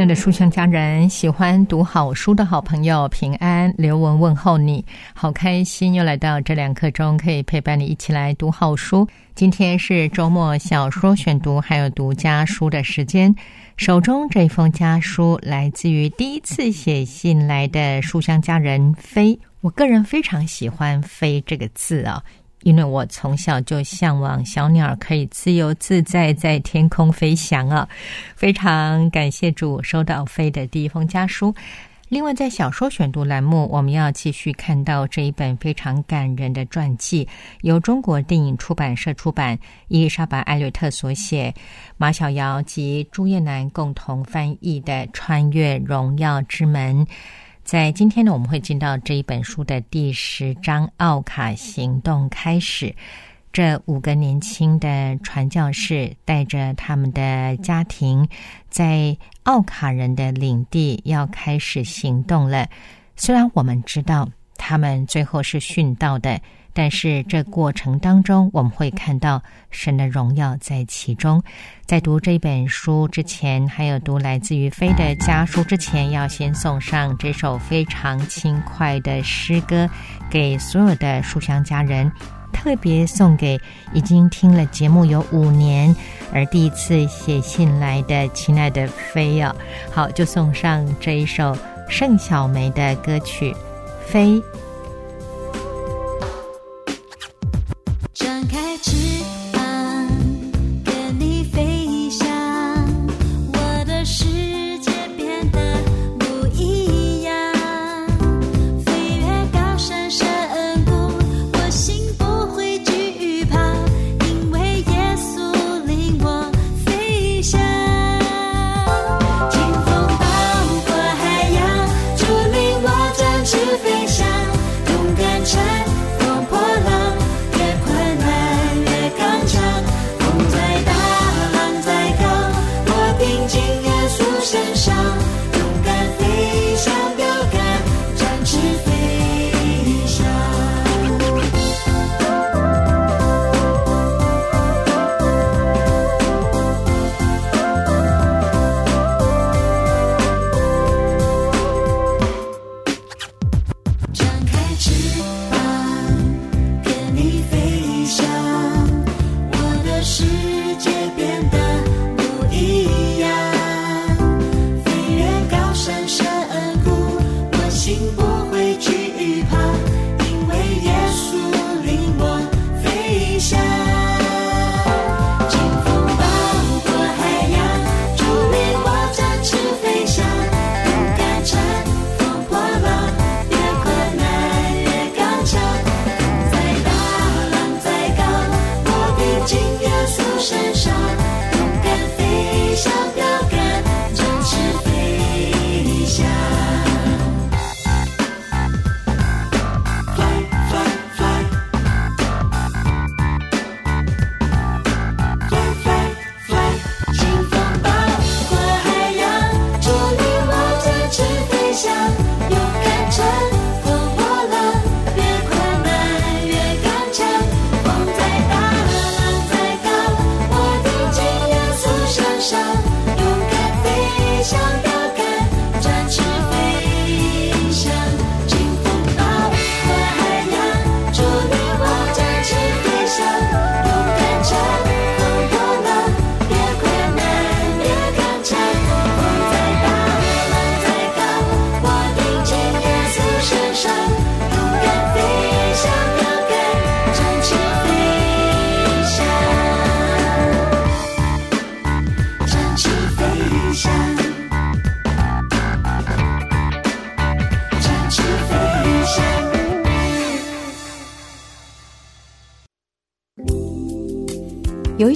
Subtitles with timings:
[0.00, 4.82] 爱的书香家人，喜欢读好书的好朋友，平安，刘文问候你，
[5.12, 9.06] 好开心又来到这两刻钟，可以陪伴你一起来读好书。
[9.34, 13.34] 今天是周末小说选读还有读家书的时间，
[13.76, 22.22] 手中这封家书来自于第一次写信来的书香家人飞，我个人非常喜欢“飞”这个字啊。
[22.62, 27.88] 因为我从小就向往小鸟可以自由自在在天空飞翔啊！
[28.36, 31.54] 非常感谢主收到飞的第一封家书。
[32.08, 37.28] 另外，在小说选读栏目，我们要继续看到这一本非常感人的传记，
[37.60, 41.54] 由中国电影出版社出版，伊丽莎白·艾略特所写，
[41.96, 47.06] 马小瑶及朱叶楠共同翻译的《穿越荣耀之门》。
[47.70, 52.92] 在今天呢，我们会进到这一本书的第十章《奥卡行动》开始。
[53.52, 58.28] 这五个年轻的传教士带着他们的家庭，
[58.70, 62.68] 在奥卡人的领地要开始行动了。
[63.14, 66.40] 虽然我们知道他们最后是殉道的。
[66.72, 71.42] 但是这过程当中，我们会看到神的荣耀在其中。
[71.84, 79.88] 在读这本书之前，还有读来自于飞的家书之前，要先送上这首非常轻快的诗歌
[80.30, 82.10] 给所有的书香家人，
[82.52, 83.60] 特别送给
[83.92, 85.94] 已经听了节目有五年
[86.32, 89.54] 而第一次写信来的亲爱的飞啊。
[89.90, 91.56] 好，就送上这一首
[91.88, 93.52] 盛小梅的歌曲
[94.06, 94.36] 《飞》。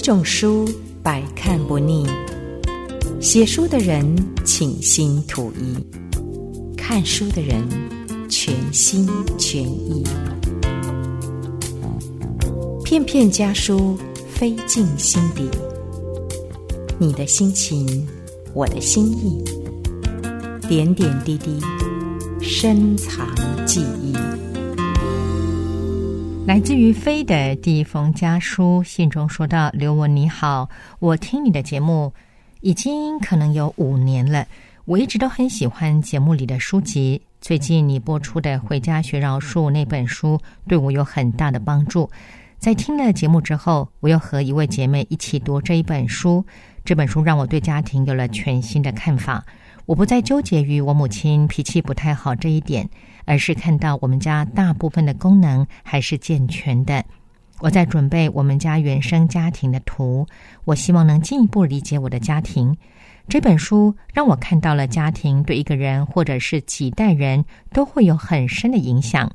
[0.05, 0.69] 种书
[1.01, 2.05] 百看不腻，
[3.19, 4.05] 写书的人
[4.45, 5.75] 倾心吐意，
[6.77, 7.67] 看书的人
[8.29, 9.09] 全心
[9.39, 10.03] 全意。
[12.83, 13.97] 片片家书
[14.31, 15.49] 飞进心底，
[16.99, 18.07] 你的心情，
[18.53, 19.43] 我的心意，
[20.69, 21.59] 点点滴滴，
[22.39, 23.27] 深藏
[23.65, 24.13] 记忆。
[26.45, 30.69] 来自于飞的第一封家书，信中说到：“刘文你好，
[30.99, 32.13] 我听你的节目
[32.61, 34.45] 已经可能有五年了，
[34.85, 37.19] 我一直都很喜欢节目里的书籍。
[37.41, 42.07] 最近你播出的《回家学饶恕》那本书对我有很大的帮助。
[42.59, 46.45] 在听了节目之后，我又和一位姐妹一起读这一本书，
[46.83, 49.43] 这本书让我对家庭有了全新的看法。
[49.87, 52.87] 我不再纠结于我母亲脾气不太好这一点。”
[53.25, 57.03] 而是看到我们家大部分的功能还是健全的。
[57.59, 60.25] 我在准备我们家原生家庭的图，
[60.65, 62.75] 我希望能进一步理解我的家庭。
[63.27, 69.31] 这本书让我看到了家庭对一个人或者是几代人都会有很深的影响。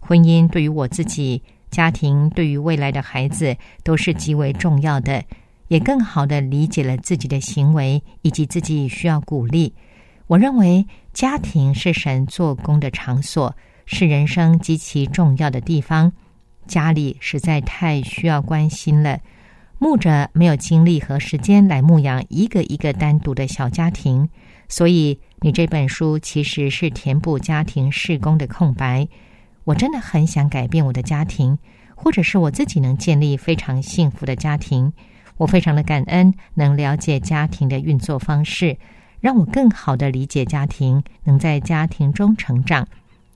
[0.00, 5.22] 婚姻对于我自己，家庭对于未来的孩子都是极为重要的，
[5.66, 9.74] 也更好的理解了自己的行为以及自己需要鼓励。
[10.28, 10.86] 我认为。
[11.14, 13.52] 家庭是神做工的场所，
[13.86, 16.12] 是人生极其重要的地方。
[16.64, 19.18] 家里实在太需要关心了。
[19.80, 24.28] 牧者没有精力和时间来牧养一个一个单独的小家庭，
[24.68, 29.08] 所以你这本书其实是填补家庭事工的空白。
[29.64, 31.58] 我真的很想改变我的家庭，
[31.96, 34.92] 或者是我自己能建立非常幸福的家庭。
[35.36, 38.78] 我非常的感恩能了解家庭的运作方式。
[39.20, 42.86] 让我更好的理解家庭，能在家庭中成长。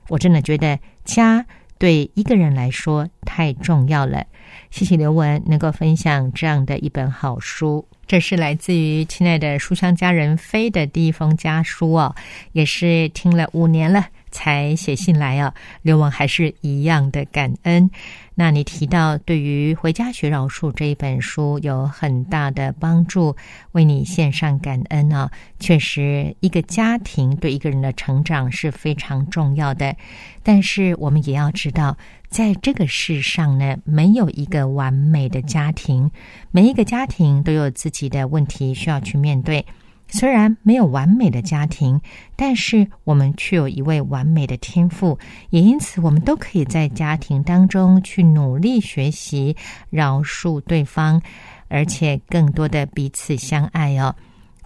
[0.09, 1.45] 我真的觉得家
[1.77, 4.25] 对一个人来说太重要了。
[4.69, 7.87] 谢谢刘文能够分享这样的一本好书。
[8.05, 12.15] 这是来自于亲爱的书香家人飞的第一封家书哦，
[12.51, 15.53] 也是听了五年了才写信来啊。
[15.81, 17.89] 刘文还是一样的感恩。
[18.35, 23.35] 那你提到对于《回家学饶恕》这一本书有很大的帮助，
[23.73, 25.29] 为你献上感恩啊！
[25.59, 29.95] 确实，一个家庭对一个人的成长是非常重要的。
[30.41, 31.95] 但是，我们也要知道，
[32.27, 36.09] 在这个世上呢，没有一个完美的家庭，
[36.49, 39.63] 每一个家庭都有自己的问题需要去面对。
[40.07, 41.99] 虽然没有完美的家庭，
[42.35, 45.17] 但是我们却有一位完美的天赋，
[45.49, 49.55] 也因此我们都可以在家庭当中去努力学习
[49.89, 51.19] 饶恕对方，
[51.67, 54.15] 而且更多的彼此相爱哦。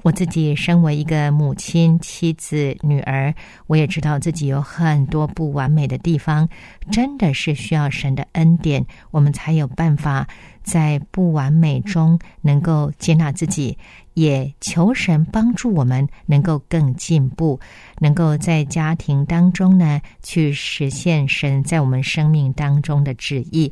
[0.04, 3.34] 我自己身为一个母亲、妻子、女儿，
[3.66, 6.48] 我也知道自己有很多不完美的地方，
[6.92, 10.28] 真的是需要神的恩典，我们才有办法
[10.62, 13.78] 在不完美中能够接纳自己，
[14.18, 17.60] 也求神帮助我们能够更进步，
[18.00, 23.72] 能够在家庭当中呢去实现神在我们生命当中的旨意。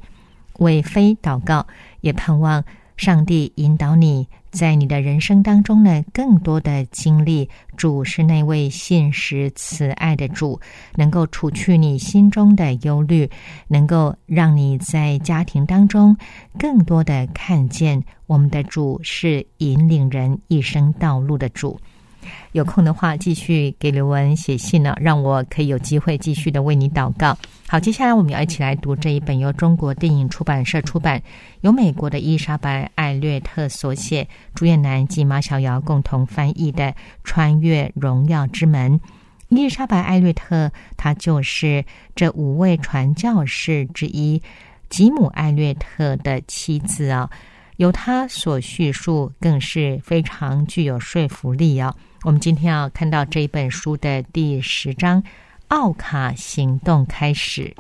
[0.59, 1.65] 为非祷告，
[2.01, 2.63] 也盼望。
[2.97, 10.59] 上帝引导你在你的人生当中呢，更多的经历主是那位信实慈爱的主，
[10.95, 13.29] 能够除去你心中的忧虑，
[13.67, 16.15] 能够让你在家庭当中
[16.57, 21.77] 更多的看见我们的主是引领人一生道路的主。
[22.51, 27.37] 有空的话，继续给刘文写信呢，让我可以有机会继续的为你祷告。
[27.67, 31.21] 好，接下来我们要一起来读这一本由中国电影出版社出版、
[31.61, 36.83] 由美国的伊莎白·艾略特所写、朱燕南及马小瑶共同翻译的
[37.23, 38.99] 《穿越荣耀之门》。
[39.49, 41.83] 伊丽莎白·艾略特，她就是
[42.15, 44.41] 这五位传教士之一
[44.89, 47.29] 吉姆·艾略特的妻子啊。
[47.77, 51.93] 由他所叙述，更是非常具有说服力啊！
[52.25, 55.21] 我们今天要看到这一本书的第十章
[55.67, 57.75] 《奥卡行动》开始。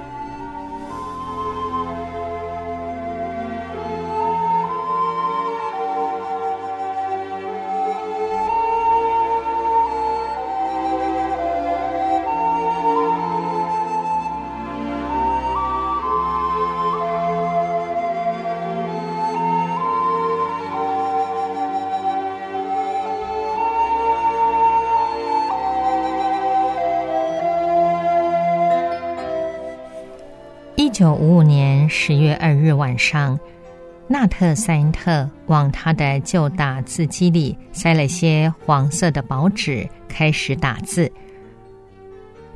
[32.75, 33.39] 晚上，
[34.07, 41.11] 纳特塞恩特往他的旧打字机里塞了些黄色的薄纸，开始打字。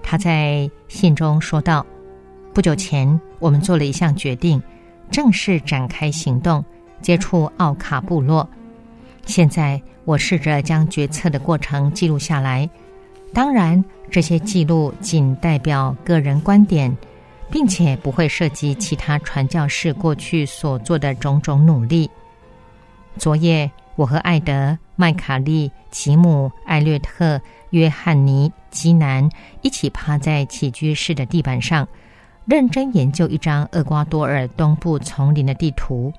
[0.04, 1.86] 他在信中说道
[2.54, 4.62] ：“不久前，我们做了一项决定，
[5.12, 6.64] 正式展开行动，
[7.02, 8.48] 接触奥卡部落。
[9.26, 12.68] 现在我试着将决策的过程记录下来，
[13.34, 16.96] 当然这些记录仅代表个人观点，
[17.52, 22.10] 并且不会涉及其他传教士过去所做的种种努力。
[23.18, 27.42] 昨夜，我和艾德、麦卡利、吉姆、艾略特、
[27.72, 29.30] 约翰尼、基南
[29.62, 31.88] 一起趴在起居室的地板上，
[32.46, 36.14] 认真研究一张厄瓜多尔东部丛林的地图。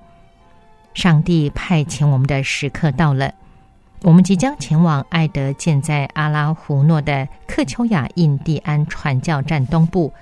[0.92, 3.32] 上帝派遣我们的时刻到了，
[4.02, 10.12] 我们即将前往艾德建在阿拉胡诺的克丘亚印第安传教站东部，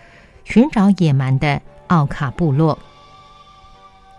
[0.49, 2.77] 寻找野蛮的奥卡部落。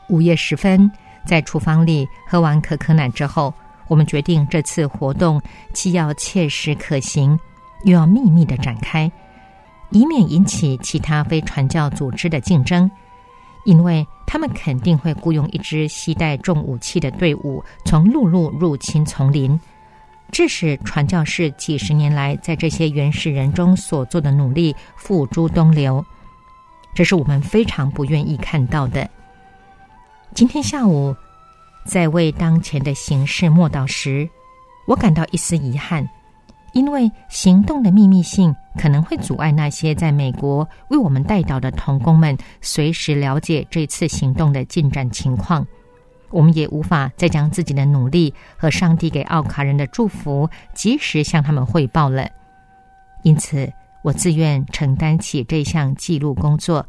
[0.10, 0.90] 午夜时分，
[1.26, 3.52] 在厨房里喝完可可奶之后，
[3.88, 5.42] 我们决定这次活动
[5.74, 7.38] 既要切实可行，
[7.84, 9.12] 又要秘密的展开，
[9.90, 12.90] 以免引起其他非传教组织的竞争。
[13.66, 19.60] 因为他们肯定会雇佣一支携带重武器的队伍，从陆路入侵丛林，
[20.32, 26.06] 致使传教士几十年来在这些原始人中所做的努力付诸东流。
[26.94, 29.10] 这是我们非常不愿意看到的。
[30.34, 31.16] 今天下午，
[31.86, 34.30] 在为当前的形势默祷时，
[34.88, 36.08] 我感到一丝遗憾。
[36.74, 45.66] 因为行动的秘密性可能会阻碍那些在美国为我们带导的童工们随时了解这次行动的进展情况，
[46.30, 52.30] 我们也无法再将自己的努力和上帝给奥卡人的祝福及时向他们汇报了。
[53.24, 56.88] 因此，我自愿承担起这项记录工作，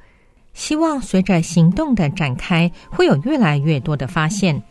[0.54, 4.62] 希望随着行动的展开，会有越来越多的发现。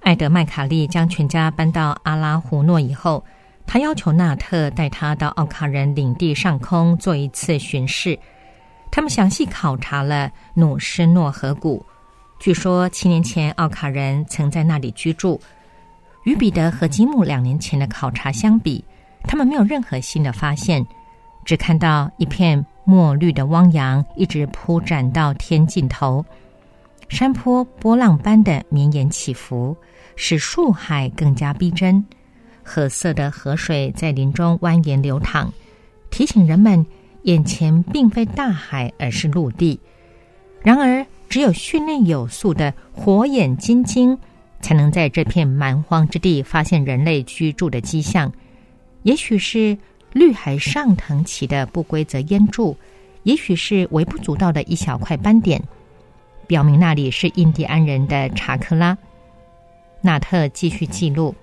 [0.00, 3.24] 艾德麦卡利将全家搬到阿拉胡诺以后。
[3.66, 8.18] 他要求纳特带他到奥卡人领地上空做一次巡视。
[8.90, 11.82] 他们详细考察了努斯诺河谷，
[12.38, 15.40] 据说七年前奥卡人曾在那里居住。
[16.24, 18.84] 与彼得和吉姆两年前的考察相比，
[19.22, 20.86] 他们没有任何新的发现，
[21.44, 26.24] 只看到一片墨绿的汪洋一直铺展到天尽头，
[27.08, 29.76] 山坡波浪般的绵延起伏，
[30.16, 32.04] 使树海更加逼真。
[32.62, 35.50] 褐色的河水在林中蜿蜒流淌，
[36.10, 36.84] 提醒人们
[37.24, 39.78] 眼前并非大海，而是陆地。
[40.62, 44.18] 然而，只有训练有素的火眼金睛，
[44.62, 48.32] 才能在这片蛮荒之地发现人类居住的迹象。
[49.02, 49.76] 也许是
[50.14, 52.74] 绿海上腾起的不规则烟柱，
[53.24, 55.62] 也许是微不足道的一小块斑点，
[56.46, 58.96] 表明那里是印第安人的查克拉。
[60.00, 61.34] 纳特继续记录。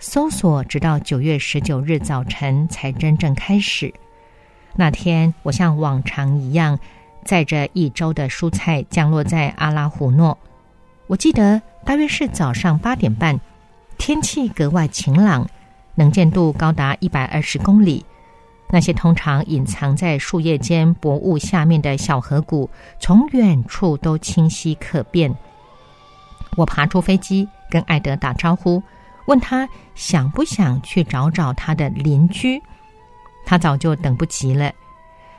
[0.00, 3.92] 搜索直到九月十九日早晨才真正开始。
[4.76, 6.78] 那天，我像往常一样，
[7.24, 10.38] 载着一周的蔬菜降落在阿拉胡诺。
[11.08, 13.40] 我记得大约是早上八点半，
[13.96, 15.50] 天气格外晴朗，
[15.98, 18.06] 能见度高达一百二十公里。
[18.70, 25.34] 那些通常隐藏在树叶间薄雾下面的小河谷，从远处都清晰可辨。
[26.56, 28.80] 我爬出飞机，跟艾德打招呼。
[29.26, 32.62] 问他想不想去找找他的邻居，
[33.44, 34.72] 他早就等不及了。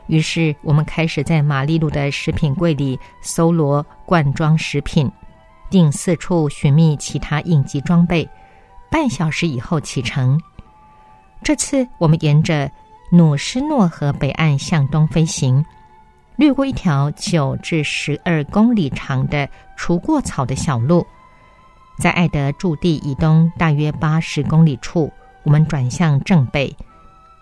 [0.08, 5.12] 于是我们开始在玛丽路的食品柜里搜罗罐装食品，
[5.70, 8.28] 并四处寻觅其他应急装备。
[8.92, 10.40] 半小时以后启程。
[11.44, 12.70] 这次我们沿着
[13.12, 15.66] 努斯诺河北岸向东飞行，
[16.36, 21.06] 掠过一条九至十二公里长的除过草的小路。
[21.98, 25.12] 在艾德驻地以东大约八十公里处，
[25.44, 26.74] 我们转向正北，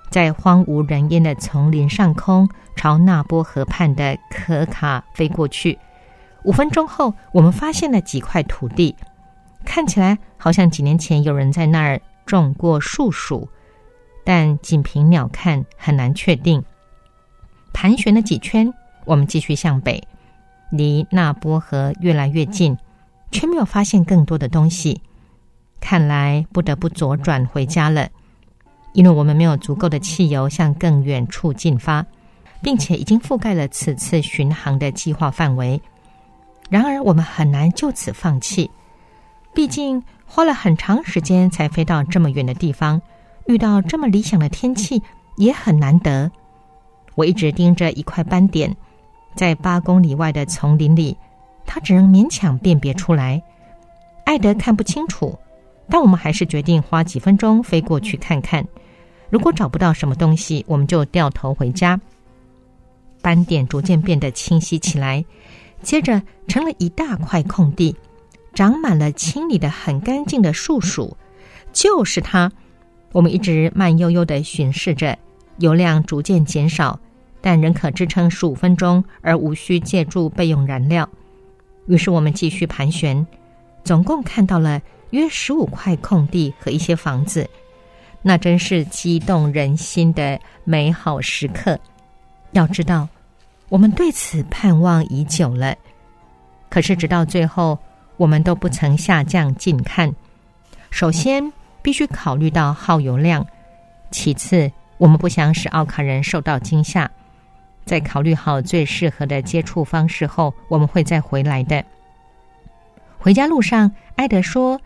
[0.09, 5.77] 在荒无人烟的丛林上空，朝纳波河畔的可卡飞过去。
[6.43, 8.95] 五分钟后，我们发现了几块土地，
[9.65, 13.47] 看起来好像几年前有人在那儿种过树薯，
[14.27, 16.61] 但仅凭鸟看很难确定。
[17.71, 18.69] 盘旋了几圈，
[19.05, 20.05] 我们继续向北，
[20.69, 22.77] 离纳波河越来越近。
[23.31, 25.01] 却没有发现更多的东西，
[25.79, 28.09] 看来不得不左转回家了，
[28.93, 32.05] 因为我们没有足够的汽油向更远处进发，
[32.61, 35.81] 并且已经覆盖了此次巡航的计划范围。
[36.69, 38.69] 然而，我们很难就此放弃，
[39.53, 43.01] 毕竟花了很长时间才飞到这么远的地方，
[43.47, 45.01] 遇到这么理想的天气
[45.37, 46.29] 也很难得。
[47.15, 48.75] 我一直盯着一块斑点，
[49.35, 51.17] 在八公里外的丛林里。
[51.69, 53.43] 他只能勉强辨别出来，
[54.23, 55.37] 艾德看不清楚，
[55.89, 58.65] 但我们还是决定花几分钟飞过去看看。
[59.29, 61.99] 如果找不到什么东西，我们就掉头回家。
[63.21, 65.25] 斑点逐渐变得清晰起来，
[65.81, 67.93] 接着成了一大块空地，
[68.53, 71.17] 长满了清理的很干净的树薯，
[71.73, 72.49] 就是它。
[73.11, 75.17] 我们一直慢悠悠的巡视着，
[75.57, 76.99] 油量逐渐减少，
[77.41, 81.07] 但仍可支撑十五分钟，而无需借助备用燃料。
[81.87, 83.25] 于是我们继续盘旋，
[83.83, 87.49] 总共看到了约十五块空地和一些房子。
[88.21, 91.79] 那真是激动人心的美好时刻。
[92.51, 93.07] 要知道，
[93.69, 95.73] 我们对此盼望已久了。
[96.69, 97.79] 可是直到最后，
[98.17, 100.13] 我们都不曾下降近看。
[100.89, 101.49] 首先，
[101.87, 103.41] 必须考虑到耗油量；
[104.11, 107.09] 其次，我们不想使奥卡人受到惊吓。
[107.85, 111.81] 在考虑好最适合的接触方式后，我们会再回来的。
[113.17, 114.77] 回家路上，埃德说。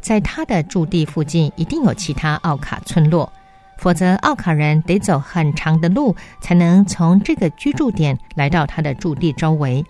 [0.00, 3.32] 在他的驻地附近一定有其他奥卡村落，
[3.76, 9.84] 否则奥卡人得走很长的路才能从这个居住点来到他的驻地周围。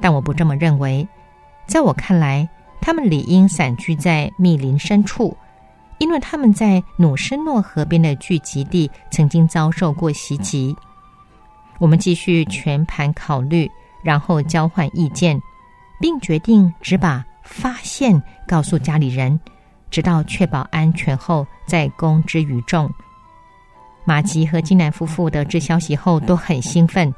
[0.00, 1.08] 但我不这么认为，
[1.66, 2.48] 在我看来，
[2.80, 5.36] 他们理应散居在密林深处，
[5.98, 10.74] 因为他们在努什诺河边的聚集地曾经遭受过袭击。
[11.78, 13.70] 我们继续全盘考虑，
[14.02, 15.40] 然后交换意见，
[16.00, 17.24] 并决定只把。
[17.46, 19.38] 发现，告诉家里人，
[19.90, 22.90] 直到确保安全后再公之于众。
[24.06, 27.14] 马吉和金南夫妇得知消息后都很兴奋。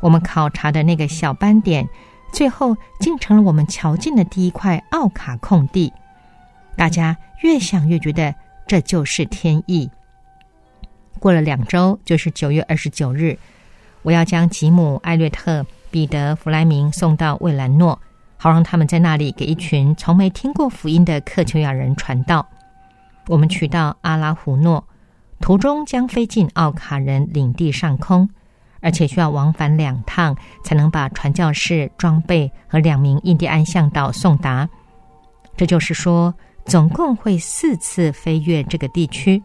[0.00, 1.84] 我们考察的那个小斑点，
[2.32, 5.92] 最后竟成了我们瞧见的第一块奥卡空地。
[6.76, 8.34] 大家越想越觉得
[8.66, 9.90] 这就是天意。
[11.20, 13.38] 过了两周，就是九月二十九日，
[14.00, 18.00] 我要将吉姆、艾略特、彼得、弗莱明送到魏兰诺。
[18.38, 22.46] 好让他们在那里给一群从没听过福音的克丘亚人传道。
[23.26, 24.82] 我们去到阿拉胡诺，
[25.40, 28.28] 途中将飞进奥卡人领地上空，
[28.80, 34.68] 而且需要往返两趟才能把传教士装备和两名印第安向导送达。
[35.56, 39.42] 这就是说，总共会四次飞越这个地区。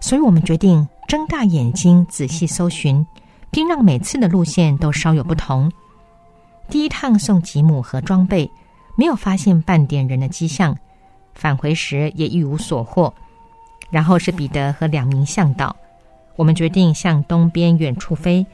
[0.00, 3.04] 所以我们决定睁大眼睛仔细搜寻，
[3.50, 5.70] 并让每次的路线都稍有不同。
[6.68, 8.50] 第一趟送吉姆和装备，
[8.96, 10.76] 没有发现半点人的迹象，
[11.34, 13.12] 返回时也一无所获。
[13.90, 15.74] 然后是彼得和两名向导，
[16.36, 18.44] 我们决定向东边远处飞，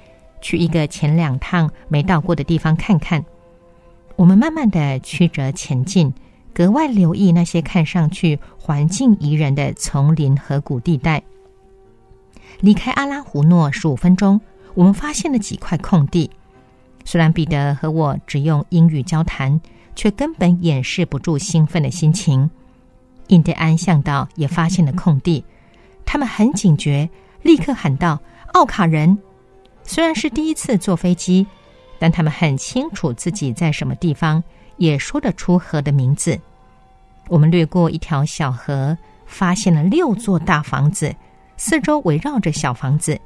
[0.41, 3.25] 去一个前两趟没到过的地方看看。
[4.15, 6.15] 我们慢慢的曲折前进，
[6.55, 11.21] 格外留意那些看上去环境宜人的丛林河谷地带。
[12.61, 14.41] 离开阿拉胡诺十五分钟，
[14.75, 16.31] 我们发现了几块空地。
[17.05, 19.61] 虽然彼得和我只用英语交谈，
[19.97, 22.49] 却根本掩饰不住兴奋的心情。
[23.27, 25.45] 印第安向导也发现了空地，
[26.07, 27.09] 他们很警觉，
[27.43, 28.21] 立刻喊道
[28.55, 29.19] ：“奥卡人！”
[29.83, 31.47] 虽然是第一次坐飞机，
[31.99, 34.43] 但他们很清楚自己在什么地方，
[34.77, 36.39] 也说得出河的名字。
[37.29, 41.15] 我们掠过一条小河，发现了六座大房子，
[41.57, 43.19] 四周围绕着小房子，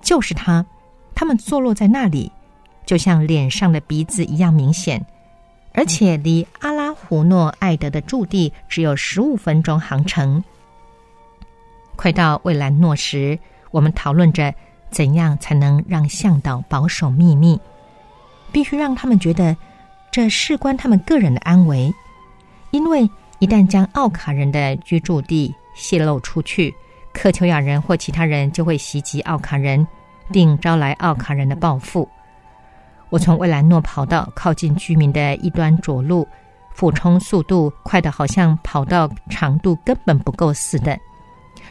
[0.00, 0.64] 就是它，
[1.14, 2.30] 他们坐落在那里。
[2.86, 5.04] 就像脸上的鼻子一样明显，
[5.72, 10.42] 而且离阿拉胡诺艾德的驻地只有十五分钟航程。
[11.94, 13.38] 快到魏兰诺时，
[13.70, 14.52] 我们讨论着
[14.90, 17.60] 怎样才能让向导保守秘密，
[18.50, 19.56] 必须让他们觉得
[20.10, 21.92] 这事关他们个人的安危，
[22.72, 26.74] 因为一旦将奥卡人的居住地泄露出去，
[27.12, 29.86] 克丘亚人或其他人就会袭击奥卡人，
[30.32, 32.08] 并招来奥卡人的报复。
[33.08, 36.26] 我从魏兰诺跑到靠近居民的一端着陆，
[36.74, 40.98] 俯冲速度快得好像跑到长度根本不够似的，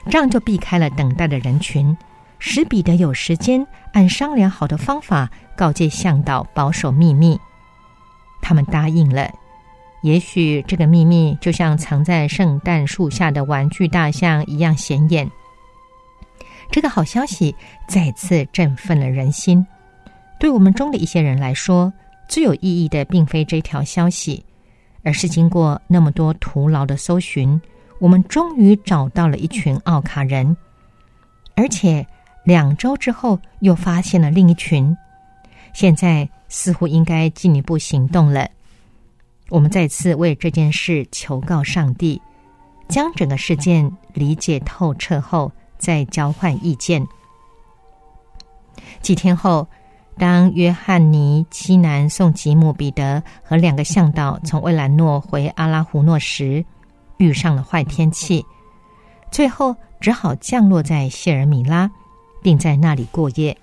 [0.10, 1.96] 这样就避开了等待的人群，
[2.40, 7.38] 使彼得有时间按商量好的方法告诫向导保守秘密。
[8.42, 9.30] 他们答应了。
[10.02, 15.30] 也许这个秘密就像藏在圣诞树下的玩具大象一样显眼。
[16.72, 17.54] 这个好消息
[17.88, 19.66] 再次振奋了人心。
[20.40, 21.92] 对我们中的一些人来说，
[22.30, 24.46] 最有意义的并非这条消息，
[25.04, 27.60] 而是经过那么多徒劳的搜寻，
[28.00, 30.56] 我们终于找到了一群奥卡人，
[31.56, 32.08] 而且
[32.46, 34.96] 两周之后又发现了另一群。
[35.74, 38.50] 现在似乎应该进一步行动了。
[39.48, 42.22] 我们再次为这件事求告上帝，
[42.90, 47.08] 将整个事件理解透彻后再交换意见。
[49.02, 49.66] 几天后。
[50.18, 56.62] 当约翰尼七南送吉姆、彼得和两个向导从威兰诺回阿拉胡诺时，
[57.20, 58.46] 遇上了坏天气，
[59.32, 61.90] 最后只好降落在谢尔米拉，
[62.44, 63.58] 并在那里过夜。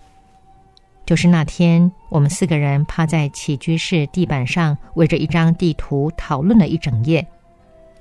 [1.05, 7.27] 就是那天，我们四个人趴在起居室地板上，围着一张地图讨论了一整夜，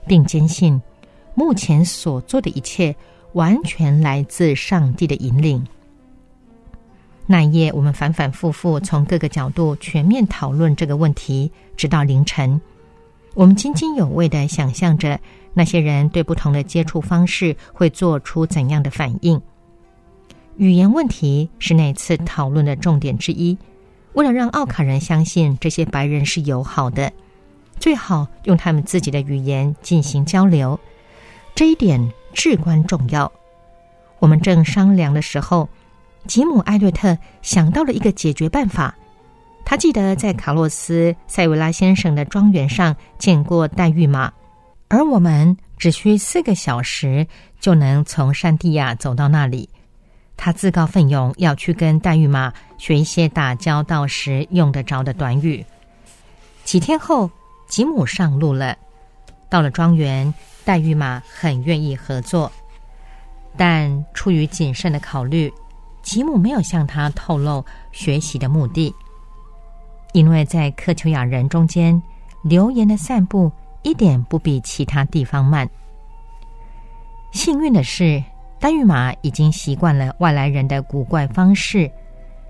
[0.07, 0.81] 并坚信
[1.33, 2.95] 目前所做的一切
[3.33, 5.61] 完全来自上帝的引领。
[7.25, 12.61] 那一夜，我们反反复复从各个角度全面讨论这个问题，直到凌晨。
[13.33, 15.19] 我们津津有味的想象着
[15.53, 19.41] 那些人对不同的接触方式会做出怎样的反应。
[20.55, 23.57] 语言问题是那次讨论的重点之一。
[24.15, 27.11] 为了让奥卡人相信这些白人是友好的，
[27.79, 30.79] 最好用他们自己的语言进行交流，
[31.53, 33.31] 这一点至关重要。
[34.19, 35.69] 我们正商量的时候。
[36.27, 38.95] 吉姆·艾略特想到了一个解决办法。
[39.63, 44.33] 他记得在卡洛斯·塞维拉先生的庄园上见过黛玉马，
[44.87, 47.27] 而我们只需四个小时
[47.59, 49.69] 就能从山地亚走到那里。
[50.35, 55.65] 他自告奋勇要去跟黛玉马学一些打交道时用得着的短语。
[56.63, 57.29] 几天后，
[57.67, 58.77] 吉姆上路了。
[59.49, 60.33] 到了庄园，
[60.63, 62.51] 黛玉马很愿意合作，
[63.55, 65.51] 但出于谨慎的考虑。
[66.01, 68.93] 吉姆没有向他透露学习的目的，
[70.13, 71.99] 因为在克丘亚人中间，
[72.43, 75.67] 流言的散布一点不比其他地方慢。
[77.31, 78.23] 幸运的是，
[78.59, 81.89] 丹玉马已经习惯了外来人的古怪方式，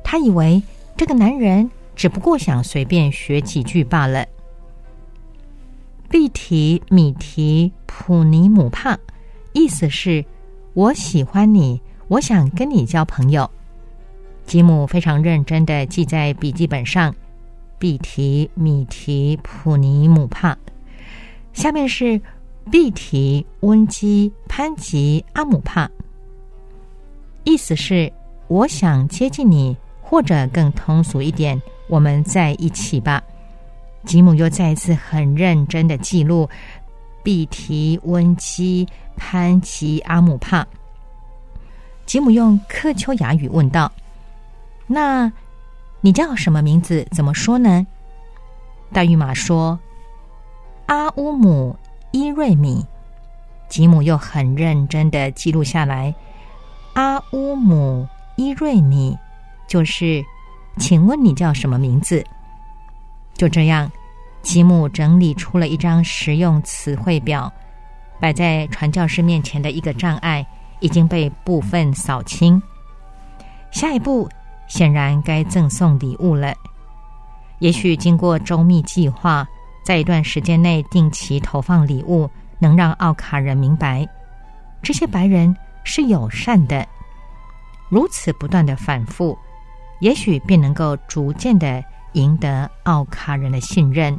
[0.06, 0.62] 他以为
[0.96, 4.24] 这个男人只不过想随便学几句罢了。
[6.08, 8.96] 毕提米提普尼姆帕，
[9.52, 10.24] 意思是
[10.76, 11.82] 我喜欢你。
[12.08, 13.50] 我想跟你交朋友。
[14.46, 17.13] 吉姆非常认真的记在笔记本上。
[17.80, 20.56] 毕提米提普尼姆帕，
[21.52, 22.22] 下面是
[22.72, 25.89] 毕提温基潘吉阿姆帕。
[27.44, 28.12] 意思是
[28.48, 29.76] 我想接近你，
[30.15, 33.21] 或者更通俗一点，我们在一起吧。
[34.06, 36.49] 吉姆又再一次很认真的记录
[37.21, 40.65] 毕提温基潘吉阿姆帕。
[42.06, 43.91] 吉姆用克丘雅语问道
[44.88, 45.30] ：“那，
[45.99, 47.06] 你叫什么名字？
[47.12, 47.86] 怎么说呢？”
[48.93, 49.78] 大玉马说
[50.88, 51.75] ：“阿乌姆
[52.12, 52.86] 伊瑞米。”
[53.67, 56.15] 吉姆又很认真的记录下来
[56.95, 59.17] ：“阿乌姆伊瑞米，
[59.67, 60.23] 就是，
[60.78, 62.23] 请问你叫什么名字？”
[63.34, 63.91] 就这样，
[64.41, 67.51] 吉姆整理出了一张实用词汇表，
[68.19, 70.45] 摆在传教士面前的一个障碍。
[70.82, 72.62] 已经被部分扫清，
[73.71, 74.30] 下一步
[74.67, 76.54] 显然该赠送礼物了。
[77.60, 79.47] 也许经过周密计划，
[79.86, 84.08] 在一段时间内定期投放礼物，能让奥卡人明白
[84.84, 86.86] 这些白人是友善的。
[87.88, 89.36] 如此不断的反复，
[90.06, 94.15] 也许便能够逐渐的赢得奥卡人的信任。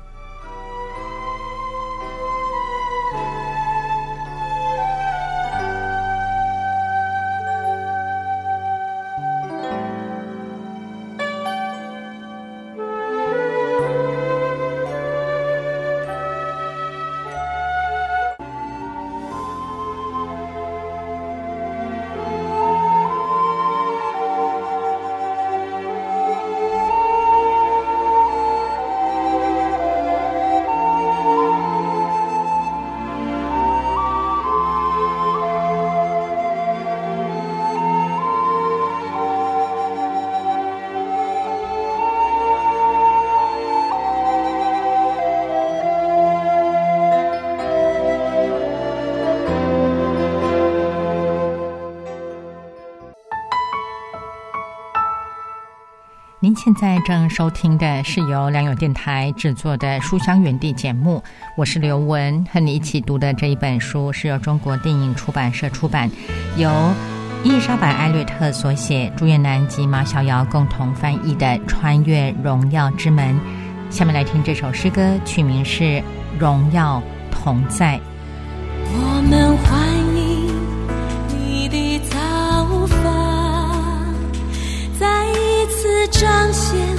[56.56, 61.22] 现在正收听的是由良友电台制作的《书香园地》节目，
[61.54, 66.10] 我是刘雯，和你一起读的这一本书是由中国电影出版社出版，
[66.56, 66.72] 由
[67.44, 73.34] 伊丽莎白·艾略特所写，朱月南及马小瑶共同翻译的《穿越荣耀之门》。
[73.94, 75.84] 下面来听这首诗歌，曲名是
[76.38, 77.98] 《荣耀同在》。
[78.88, 79.95] 我们欢
[86.08, 86.95] 彰显。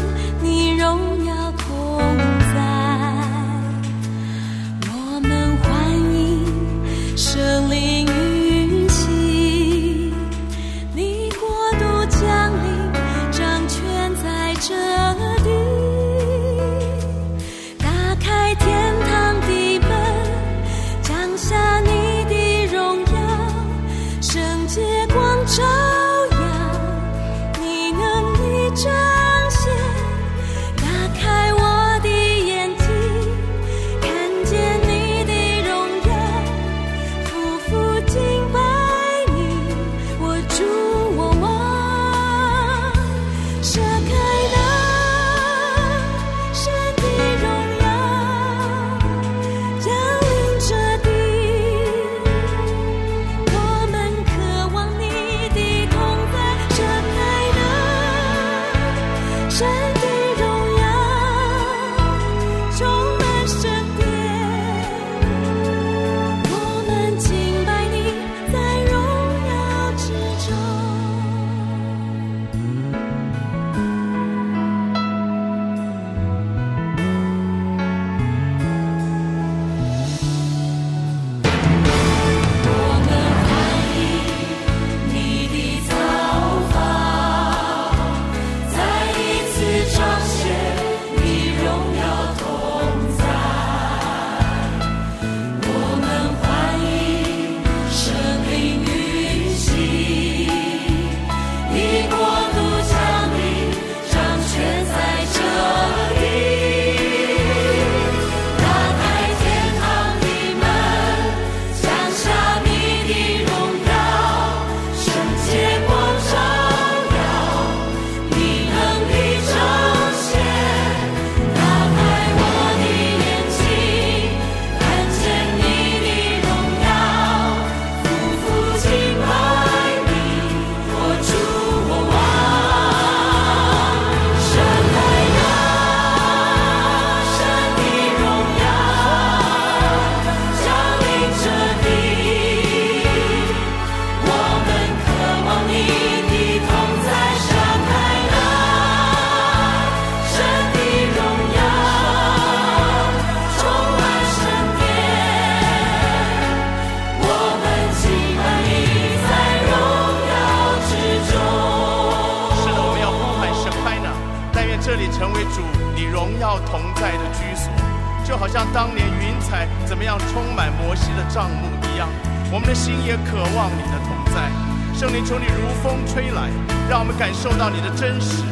[168.48, 172.08] 好像当年云彩怎么样充满摩西的帐幕一样，
[172.50, 174.50] 我们的心也渴望你的同在。
[174.98, 176.48] 圣灵，求你如风吹来，
[176.90, 178.46] 让我们感受到你的真实；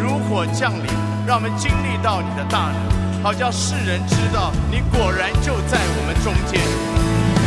[0.00, 0.86] 如火降临，
[1.26, 7.41] 让我们经历到你的大能，好叫世人知道你果然就在我们中间。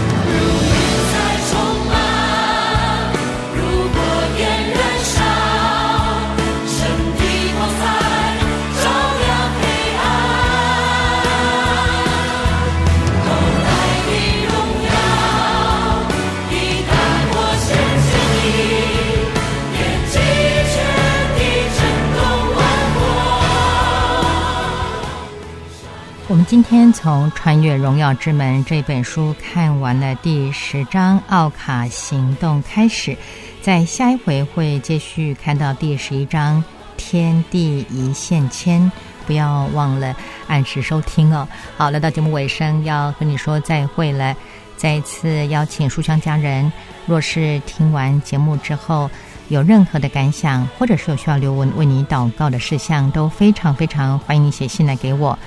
[26.47, 33.17] 今天从《穿越荣耀之门》这本书看完了第十章“奥卡行动”开始，
[33.62, 36.63] 在下一回会继续看到第十一章
[36.97, 38.91] “天地一线牵”。
[39.25, 41.47] 不要忘了按时收听哦。
[41.77, 44.36] 好，来到节目尾声，要和你说再会了。
[44.77, 46.71] 再一次邀请书香家人，
[47.08, 49.10] 若是听完节目之后
[49.47, 55.38] 有任何的感想，或者是有需要刘文为你祷告的事项，都非常非常欢迎你写信来给我。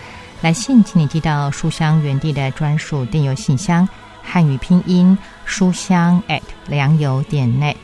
[0.41, 3.89] 来信，请你寄到书香园地的专属电邮信箱，
[4.23, 7.77] 汉语拼音书香 at 良友点 net。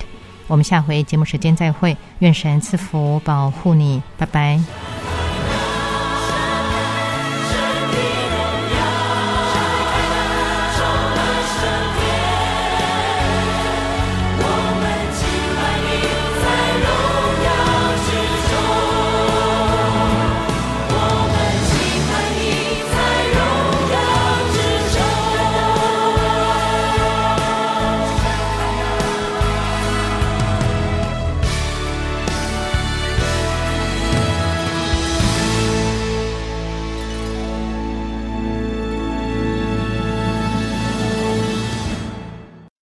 [0.47, 5.04] 我们下回节目时间再会，愿神赐福保护你，拜拜。